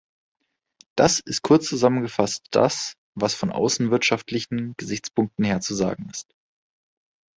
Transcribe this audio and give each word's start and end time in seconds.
Das 0.95 1.19
ist 1.19 1.43
kurz 1.43 1.67
zusammengefasst 1.67 2.47
das, 2.49 2.95
was 3.13 3.35
von 3.35 3.51
außenwirtschaftlichen 3.51 4.73
Gesichtspunkten 4.75 5.45
her 5.45 5.61
zu 5.61 5.75
sagen 5.75 6.09
ist. 6.09 6.27